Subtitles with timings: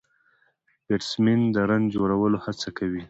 [0.87, 2.99] بيټسمېن د رن جوړولو هڅه کوي.